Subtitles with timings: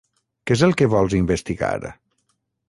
[0.49, 1.71] Què és el que vols investigar?